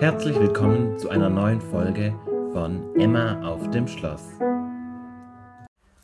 Herzlich 0.00 0.34
willkommen 0.40 0.98
zu 0.98 1.10
einer 1.10 1.28
neuen 1.28 1.60
Folge 1.60 2.18
von 2.54 2.96
Emma 2.98 3.46
auf 3.46 3.68
dem 3.68 3.86
Schloss. 3.86 4.22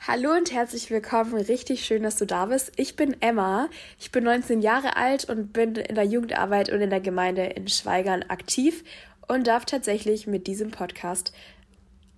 Hallo 0.07 0.33
und 0.33 0.53
herzlich 0.53 0.91
willkommen. 0.91 1.33
Richtig 1.33 1.87
schön, 1.87 2.03
dass 2.03 2.17
du 2.17 2.27
da 2.27 2.45
bist. 2.45 2.73
Ich 2.77 2.97
bin 2.97 3.17
Emma. 3.23 3.71
Ich 3.99 4.13
bin 4.13 4.25
19 4.25 4.61
Jahre 4.61 4.99
alt 4.99 5.31
und 5.31 5.55
bin 5.55 5.77
in 5.77 5.95
der 5.95 6.05
Jugendarbeit 6.05 6.71
und 6.71 6.83
in 6.83 6.91
der 6.91 7.01
Gemeinde 7.01 7.45
in 7.45 7.69
Schweigern 7.69 8.23
aktiv 8.25 8.85
und 9.29 9.47
darf 9.47 9.65
tatsächlich 9.65 10.27
mit 10.27 10.47
diesem 10.47 10.73
Podcast 10.73 11.33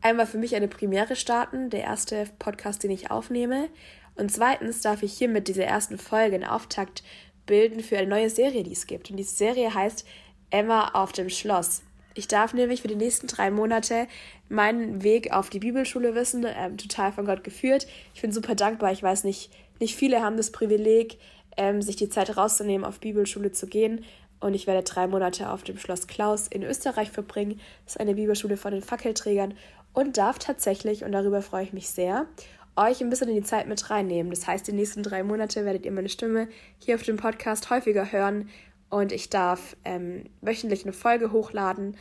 einmal 0.01 0.27
für 0.27 0.39
mich 0.39 0.57
eine 0.57 0.67
Premiere 0.67 1.15
starten, 1.15 1.71
der 1.71 1.85
erste 1.85 2.27
Podcast, 2.41 2.83
den 2.83 2.91
ich 2.91 3.13
aufnehme. 3.13 3.69
Und 4.17 4.33
zweitens 4.33 4.81
darf 4.81 5.05
ich 5.05 5.13
hier 5.13 5.29
mit 5.29 5.47
dieser 5.47 5.67
ersten 5.67 5.97
Folge 5.97 6.35
einen 6.35 6.45
Auftakt 6.45 7.05
bilden 7.47 7.85
für 7.85 7.97
eine 7.99 8.09
neue 8.09 8.31
Serie, 8.31 8.65
die 8.65 8.73
es 8.73 8.89
gibt. 8.89 9.13
Und 9.13 9.17
diese 9.17 9.37
Serie 9.37 9.73
heißt 9.73 10.05
Emma 10.51 10.91
auf 10.95 11.13
dem 11.13 11.29
Schloss. 11.29 11.83
Ich 12.15 12.27
darf 12.27 12.53
nämlich 12.53 12.83
für 12.83 12.89
die 12.89 12.97
nächsten 12.97 13.29
drei 13.29 13.51
Monate 13.51 14.09
meinen 14.49 15.05
Weg 15.05 15.33
auf 15.33 15.51
die 15.51 15.61
Bibelschule 15.61 16.17
wissen, 16.17 16.45
ähm, 16.49 16.77
total 16.77 17.13
von 17.13 17.27
Gott 17.27 17.45
geführt. 17.45 17.87
Ich 18.13 18.23
bin 18.23 18.33
super 18.33 18.57
dankbar. 18.57 18.91
Ich 18.91 19.03
weiß 19.03 19.23
nicht, 19.23 19.53
nicht 19.79 19.95
viele 19.95 20.21
haben 20.21 20.37
das 20.37 20.51
Privileg, 20.51 21.19
ähm, 21.57 21.81
sich 21.81 21.95
die 21.95 22.09
Zeit 22.09 22.37
rauszunehmen, 22.37 22.85
auf 22.85 22.99
Bibelschule 22.99 23.53
zu 23.53 23.69
gehen. 23.69 24.05
Und 24.41 24.55
ich 24.55 24.67
werde 24.67 24.83
drei 24.83 25.07
Monate 25.07 25.51
auf 25.51 25.63
dem 25.63 25.79
Schloss 25.79 26.07
Klaus 26.07 26.49
in 26.49 26.63
Österreich 26.63 27.11
verbringen. 27.11 27.61
Das 27.85 27.95
ist 27.95 28.01
eine 28.01 28.15
Bibelschule 28.15 28.57
von 28.57 28.73
den 28.73 28.83
Fackelträgern 28.83 29.55
und 29.93 30.17
darf 30.17 30.39
tatsächlich, 30.39 31.05
und 31.05 31.13
darüber 31.13 31.43
freue 31.43 31.65
ich 31.65 31.73
mich 31.73 31.89
sehr, 31.89 32.27
euch 32.75 33.01
ein 33.01 33.11
bisschen 33.11 33.29
in 33.29 33.37
die 33.37 33.43
Zeit 33.43 33.67
mit 33.67 33.91
reinnehmen. 33.91 34.31
Das 34.31 34.47
heißt, 34.47 34.67
die 34.67 34.73
nächsten 34.73 35.03
drei 35.03 35.23
Monate 35.23 35.65
werdet 35.65 35.85
ihr 35.85 35.93
meine 35.93 36.09
Stimme 36.09 36.49
hier 36.79 36.95
auf 36.95 37.03
dem 37.03 37.17
Podcast 37.17 37.71
häufiger 37.71 38.11
hören 38.11 38.49
und 38.91 39.13
ich 39.13 39.29
darf 39.31 39.77
ähm, 39.85 40.25
wöchentlich 40.41 40.85
eine 40.85 40.93
Folge 40.93 41.33
hochladen 41.33 41.97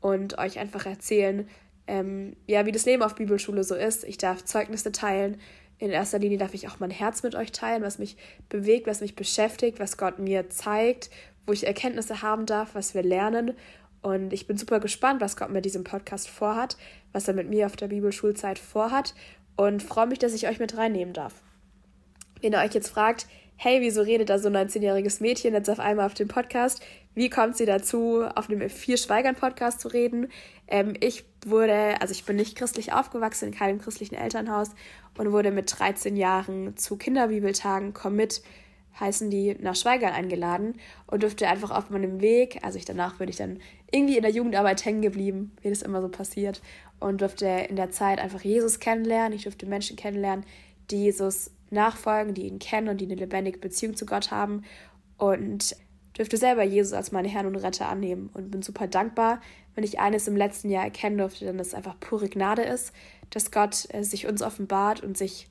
und 0.00 0.38
euch 0.38 0.58
einfach 0.58 0.86
erzählen, 0.86 1.48
ähm, 1.86 2.36
ja, 2.46 2.66
wie 2.66 2.72
das 2.72 2.86
Leben 2.86 3.02
auf 3.02 3.14
Bibelschule 3.14 3.64
so 3.64 3.74
ist. 3.74 4.04
Ich 4.04 4.16
darf 4.16 4.44
Zeugnisse 4.44 4.92
teilen. 4.92 5.38
In 5.78 5.90
erster 5.90 6.18
Linie 6.18 6.38
darf 6.38 6.54
ich 6.54 6.68
auch 6.68 6.78
mein 6.78 6.90
Herz 6.90 7.22
mit 7.22 7.34
euch 7.34 7.52
teilen, 7.52 7.82
was 7.82 7.98
mich 7.98 8.16
bewegt, 8.48 8.86
was 8.86 9.00
mich 9.00 9.16
beschäftigt, 9.16 9.80
was 9.80 9.96
Gott 9.96 10.18
mir 10.18 10.48
zeigt, 10.50 11.10
wo 11.46 11.52
ich 11.52 11.66
Erkenntnisse 11.66 12.22
haben 12.22 12.46
darf, 12.46 12.74
was 12.74 12.94
wir 12.94 13.02
lernen. 13.02 13.54
Und 14.02 14.32
ich 14.32 14.46
bin 14.46 14.56
super 14.56 14.80
gespannt, 14.80 15.20
was 15.20 15.36
Gott 15.36 15.50
mit 15.50 15.64
diesem 15.64 15.84
Podcast 15.84 16.28
vorhat, 16.28 16.76
was 17.12 17.28
er 17.28 17.34
mit 17.34 17.50
mir 17.50 17.66
auf 17.66 17.76
der 17.76 17.88
Bibelschulzeit 17.88 18.58
vorhat 18.58 19.14
und 19.56 19.82
freue 19.82 20.06
mich, 20.06 20.18
dass 20.18 20.32
ich 20.32 20.48
euch 20.48 20.58
mit 20.58 20.76
reinnehmen 20.76 21.12
darf. 21.12 21.34
Wenn 22.40 22.52
ihr 22.52 22.60
euch 22.60 22.72
jetzt 22.72 22.88
fragt, 22.88 23.26
hey, 23.62 23.82
wieso 23.82 24.00
redet 24.00 24.30
da 24.30 24.38
so 24.38 24.48
ein 24.48 24.56
19-jähriges 24.56 25.20
Mädchen 25.20 25.52
jetzt 25.52 25.68
auf 25.68 25.80
einmal 25.80 26.06
auf 26.06 26.14
dem 26.14 26.28
Podcast? 26.28 26.80
Wie 27.14 27.28
kommt 27.28 27.58
sie 27.58 27.66
dazu, 27.66 28.24
auf 28.34 28.48
einem 28.48 28.70
Vier 28.70 28.96
Schweigern 28.96 29.34
Podcast 29.34 29.80
zu 29.80 29.88
reden? 29.88 30.28
Ähm, 30.66 30.94
ich 30.98 31.24
wurde, 31.44 32.00
also 32.00 32.12
ich 32.12 32.24
bin 32.24 32.36
nicht 32.36 32.56
christlich 32.56 32.94
aufgewachsen, 32.94 33.48
in 33.48 33.54
keinem 33.54 33.78
christlichen 33.78 34.14
Elternhaus 34.14 34.70
und 35.18 35.30
wurde 35.30 35.50
mit 35.50 35.78
13 35.78 36.16
Jahren 36.16 36.74
zu 36.78 36.96
Kinderbibeltagen 36.96 37.92
Commit 37.92 38.40
heißen 38.98 39.28
die, 39.28 39.54
nach 39.60 39.76
Schweigern 39.76 40.14
eingeladen 40.14 40.76
und 41.06 41.22
durfte 41.22 41.46
einfach 41.46 41.70
auf 41.70 41.90
meinem 41.90 42.22
Weg, 42.22 42.60
also 42.62 42.78
ich 42.78 42.86
danach 42.86 43.16
bin 43.16 43.28
ich 43.28 43.36
dann 43.36 43.58
irgendwie 43.92 44.16
in 44.16 44.22
der 44.22 44.32
Jugendarbeit 44.32 44.86
hängen 44.86 45.02
geblieben, 45.02 45.52
wie 45.60 45.68
das 45.68 45.82
immer 45.82 46.00
so 46.00 46.08
passiert, 46.08 46.62
und 46.98 47.20
durfte 47.20 47.46
in 47.46 47.76
der 47.76 47.90
Zeit 47.90 48.20
einfach 48.20 48.40
Jesus 48.40 48.80
kennenlernen. 48.80 49.34
Ich 49.34 49.42
durfte 49.42 49.66
Menschen 49.66 49.96
kennenlernen, 49.96 50.46
die 50.90 51.04
Jesus 51.04 51.50
nachfolgen, 51.70 52.34
die 52.34 52.46
ihn 52.46 52.58
kennen 52.58 52.88
und 52.88 53.00
die 53.00 53.06
eine 53.06 53.14
lebendige 53.14 53.58
Beziehung 53.58 53.96
zu 53.96 54.06
Gott 54.06 54.30
haben 54.30 54.64
und 55.16 55.76
durfte 56.14 56.36
selber 56.36 56.62
Jesus 56.62 56.92
als 56.92 57.12
meine 57.12 57.28
Herrn 57.28 57.46
und 57.46 57.56
Retter 57.56 57.88
annehmen 57.88 58.30
und 58.34 58.50
bin 58.50 58.62
super 58.62 58.86
dankbar, 58.86 59.40
wenn 59.74 59.84
ich 59.84 60.00
eines 60.00 60.26
im 60.28 60.36
letzten 60.36 60.68
Jahr 60.68 60.84
erkennen 60.84 61.18
durfte, 61.18 61.46
dann 61.46 61.58
es 61.58 61.74
einfach 61.74 61.98
pure 62.00 62.28
Gnade 62.28 62.62
ist, 62.62 62.92
dass 63.30 63.50
Gott 63.50 63.86
äh, 63.94 64.02
sich 64.02 64.26
uns 64.26 64.42
offenbart 64.42 65.02
und 65.02 65.16
sich 65.16 65.48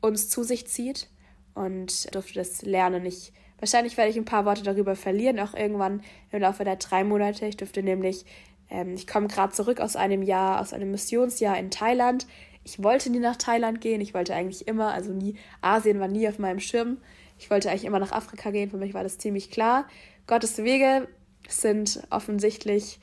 uns 0.00 0.28
zu 0.28 0.42
sich 0.42 0.66
zieht 0.66 1.08
und 1.54 2.14
durfte 2.14 2.34
das 2.34 2.62
lernen. 2.62 3.04
Ich, 3.04 3.32
wahrscheinlich 3.58 3.96
werde 3.96 4.10
ich 4.10 4.16
ein 4.16 4.24
paar 4.24 4.44
Worte 4.44 4.62
darüber 4.62 4.96
verlieren, 4.96 5.40
auch 5.40 5.54
irgendwann 5.54 6.02
im 6.30 6.40
Laufe 6.40 6.64
der 6.64 6.76
drei 6.76 7.04
Monate. 7.04 7.46
Ich 7.46 7.56
durfte 7.56 7.82
nämlich, 7.82 8.24
ähm, 8.70 8.94
ich 8.94 9.06
komme 9.06 9.26
gerade 9.26 9.52
zurück 9.52 9.80
aus 9.80 9.96
einem 9.96 10.22
Jahr, 10.22 10.60
aus 10.60 10.72
einem 10.72 10.90
Missionsjahr 10.92 11.58
in 11.58 11.70
Thailand. 11.70 12.26
Ich 12.70 12.84
wollte 12.84 13.10
nie 13.10 13.18
nach 13.18 13.34
Thailand 13.34 13.80
gehen, 13.80 14.00
ich 14.00 14.14
wollte 14.14 14.32
eigentlich 14.32 14.68
immer, 14.68 14.94
also 14.94 15.12
nie, 15.12 15.34
Asien 15.60 15.98
war 15.98 16.06
nie 16.06 16.28
auf 16.28 16.38
meinem 16.38 16.60
Schirm. 16.60 16.98
Ich 17.36 17.50
wollte 17.50 17.68
eigentlich 17.68 17.84
immer 17.84 17.98
nach 17.98 18.12
Afrika 18.12 18.52
gehen, 18.52 18.70
für 18.70 18.76
mich 18.76 18.94
war 18.94 19.02
das 19.02 19.18
ziemlich 19.18 19.50
klar. 19.50 19.88
Gottes 20.28 20.58
Wege 20.58 21.08
sind 21.48 22.00
offensichtlich 22.10 23.00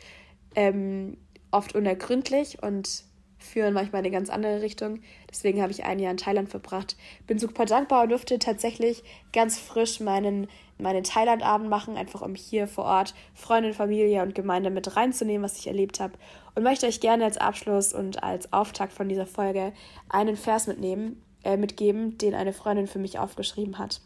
ähm, 0.56 1.18
oft 1.52 1.76
unergründlich 1.76 2.64
und 2.64 3.04
führen 3.38 3.74
manchmal 3.74 4.00
in 4.00 4.08
eine 4.08 4.16
ganz 4.16 4.30
andere 4.30 4.62
Richtung. 4.62 5.00
Deswegen 5.30 5.62
habe 5.62 5.72
ich 5.72 5.84
ein 5.86 6.00
Jahr 6.00 6.12
in 6.12 6.18
Thailand 6.18 6.50
verbracht. 6.50 6.96
Bin 7.28 7.40
super 7.40 7.66
dankbar 7.66 8.04
und 8.04 8.10
durfte 8.10 8.40
tatsächlich 8.40 9.04
ganz 9.34 9.60
frisch 9.60 10.00
meinen, 10.00 10.48
meinen 10.78 11.04
Thailand-Abend 11.04 11.70
machen, 11.70 11.98
einfach 11.98 12.22
um 12.22 12.36
hier 12.36 12.68
vor 12.68 12.86
Ort 12.86 13.14
Freundin, 13.34 13.74
Familie 13.74 14.22
und 14.24 14.36
Gemeinde 14.36 14.70
mit 14.70 14.96
reinzunehmen, 14.96 15.44
was 15.44 15.60
ich 15.60 15.68
erlebt 15.68 16.00
habe. 16.00 16.14
Und 16.56 16.64
möchte 16.64 16.88
euch 16.88 17.00
gerne 17.00 17.26
als 17.26 17.38
Abschluss 17.38 17.94
und 17.94 18.24
als 18.24 18.52
Auftakt 18.52 18.94
von 18.94 19.08
dieser 19.08 19.28
Folge 19.28 19.74
einen 20.10 20.36
Vers 20.36 20.68
mitnehmen, 20.68 21.22
äh, 21.44 21.58
mitgeben, 21.58 22.18
den 22.18 22.34
eine 22.34 22.54
Freundin 22.54 22.88
für 22.88 23.00
mich 23.00 23.20
aufgeschrieben 23.20 23.78
hat. 23.78 24.02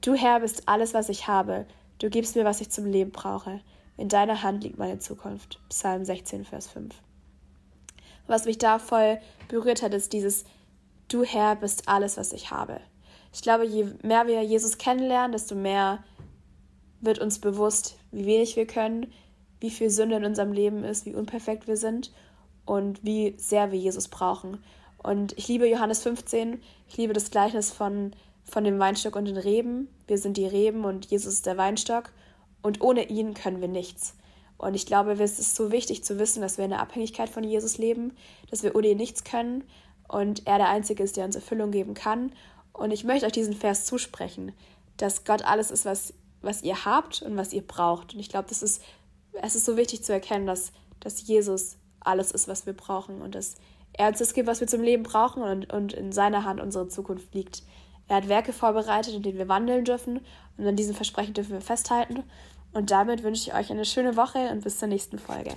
Du 0.00 0.14
Herr 0.14 0.40
bist 0.40 0.68
alles, 0.68 0.94
was 0.94 1.08
ich 1.08 1.28
habe. 1.28 1.66
Du 1.98 2.10
gibst 2.10 2.36
mir, 2.36 2.44
was 2.44 2.60
ich 2.60 2.70
zum 2.70 2.84
Leben 2.84 3.12
brauche. 3.12 3.60
In 3.96 4.08
deiner 4.08 4.42
Hand 4.42 4.64
liegt 4.64 4.76
meine 4.76 4.98
Zukunft. 4.98 5.58
Psalm 5.70 6.04
16, 6.04 6.44
Vers 6.44 6.68
5 6.68 6.94
was 8.26 8.44
mich 8.44 8.58
da 8.58 8.78
voll 8.78 9.18
berührt 9.48 9.82
hat, 9.82 9.94
ist 9.94 10.12
dieses 10.12 10.44
Du 11.08 11.22
Herr 11.22 11.54
bist 11.56 11.88
alles, 11.88 12.16
was 12.16 12.32
ich 12.32 12.50
habe. 12.50 12.80
Ich 13.32 13.42
glaube, 13.42 13.64
je 13.64 13.86
mehr 14.02 14.26
wir 14.26 14.42
Jesus 14.42 14.78
kennenlernen, 14.78 15.32
desto 15.32 15.54
mehr 15.54 16.02
wird 17.00 17.18
uns 17.18 17.38
bewusst, 17.38 17.96
wie 18.10 18.26
wenig 18.26 18.56
wir 18.56 18.66
können, 18.66 19.12
wie 19.60 19.70
viel 19.70 19.90
Sünde 19.90 20.16
in 20.16 20.24
unserem 20.24 20.52
Leben 20.52 20.84
ist, 20.84 21.06
wie 21.06 21.14
unperfekt 21.14 21.68
wir 21.68 21.76
sind 21.76 22.12
und 22.64 23.04
wie 23.04 23.34
sehr 23.38 23.70
wir 23.72 23.78
Jesus 23.78 24.08
brauchen. 24.08 24.62
Und 24.98 25.32
ich 25.38 25.46
liebe 25.48 25.68
Johannes 25.68 26.02
15, 26.02 26.60
ich 26.88 26.96
liebe 26.96 27.12
das 27.12 27.30
Gleichnis 27.30 27.70
von, 27.70 28.12
von 28.44 28.64
dem 28.64 28.78
Weinstock 28.78 29.14
und 29.14 29.26
den 29.26 29.36
Reben. 29.36 29.88
Wir 30.06 30.18
sind 30.18 30.36
die 30.36 30.46
Reben 30.46 30.84
und 30.84 31.06
Jesus 31.06 31.34
ist 31.34 31.46
der 31.46 31.56
Weinstock 31.56 32.10
und 32.62 32.80
ohne 32.80 33.08
ihn 33.08 33.34
können 33.34 33.60
wir 33.60 33.68
nichts. 33.68 34.14
Und 34.58 34.74
ich 34.74 34.86
glaube, 34.86 35.12
es 35.12 35.38
ist 35.38 35.54
so 35.54 35.70
wichtig 35.70 36.02
zu 36.04 36.18
wissen, 36.18 36.40
dass 36.40 36.56
wir 36.56 36.64
in 36.64 36.70
der 36.70 36.80
Abhängigkeit 36.80 37.28
von 37.28 37.44
Jesus 37.44 37.78
leben, 37.78 38.16
dass 38.50 38.62
wir 38.62 38.74
ohne 38.74 38.88
ihn 38.88 38.96
nichts 38.96 39.24
können 39.24 39.64
und 40.08 40.46
er 40.46 40.58
der 40.58 40.68
Einzige 40.68 41.02
ist, 41.02 41.16
der 41.16 41.24
uns 41.24 41.36
Erfüllung 41.36 41.70
geben 41.70 41.94
kann. 41.94 42.32
Und 42.72 42.90
ich 42.90 43.04
möchte 43.04 43.26
euch 43.26 43.32
diesen 43.32 43.54
Vers 43.54 43.84
zusprechen, 43.84 44.52
dass 44.96 45.24
Gott 45.24 45.42
alles 45.42 45.70
ist, 45.70 45.84
was, 45.84 46.14
was 46.42 46.62
ihr 46.62 46.84
habt 46.84 47.22
und 47.22 47.36
was 47.36 47.52
ihr 47.52 47.66
braucht. 47.66 48.14
Und 48.14 48.20
ich 48.20 48.28
glaube, 48.28 48.48
das 48.48 48.62
ist, 48.62 48.82
es 49.32 49.54
ist 49.54 49.64
so 49.64 49.76
wichtig 49.76 50.04
zu 50.04 50.12
erkennen, 50.12 50.46
dass, 50.46 50.72
dass 51.00 51.26
Jesus 51.26 51.76
alles 52.00 52.30
ist, 52.30 52.48
was 52.48 52.66
wir 52.66 52.72
brauchen 52.72 53.20
und 53.20 53.34
dass 53.34 53.56
er 53.92 54.08
uns 54.08 54.18
das 54.18 54.34
gibt, 54.34 54.46
was 54.46 54.60
wir 54.60 54.66
zum 54.66 54.82
Leben 54.82 55.02
brauchen 55.02 55.42
und, 55.42 55.72
und 55.72 55.92
in 55.92 56.12
seiner 56.12 56.44
Hand 56.44 56.60
unsere 56.60 56.88
Zukunft 56.88 57.34
liegt. 57.34 57.62
Er 58.08 58.16
hat 58.16 58.28
Werke 58.28 58.52
vorbereitet, 58.52 59.14
in 59.14 59.22
denen 59.22 59.38
wir 59.38 59.48
wandeln 59.48 59.84
dürfen 59.84 60.20
und 60.56 60.66
an 60.66 60.76
diesen 60.76 60.94
Versprechen 60.94 61.34
dürfen 61.34 61.52
wir 61.52 61.60
festhalten. 61.60 62.22
Und 62.72 62.90
damit 62.90 63.22
wünsche 63.22 63.48
ich 63.48 63.54
euch 63.54 63.70
eine 63.70 63.84
schöne 63.84 64.16
Woche 64.16 64.50
und 64.50 64.62
bis 64.62 64.78
zur 64.78 64.88
nächsten 64.88 65.18
Folge. 65.18 65.54